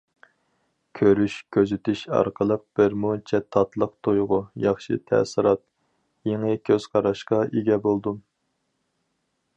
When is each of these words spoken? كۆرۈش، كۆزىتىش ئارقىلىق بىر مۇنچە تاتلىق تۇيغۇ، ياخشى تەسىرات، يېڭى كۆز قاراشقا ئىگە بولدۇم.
كۆرۈش، 0.99 1.33
كۆزىتىش 1.57 2.01
ئارقىلىق 2.19 2.63
بىر 2.79 2.95
مۇنچە 3.03 3.41
تاتلىق 3.57 3.93
تۇيغۇ، 4.09 4.41
ياخشى 4.65 4.99
تەسىرات، 5.13 5.63
يېڭى 6.33 6.59
كۆز 6.71 6.89
قاراشقا 6.97 7.43
ئىگە 7.51 7.83
بولدۇم. 7.89 8.23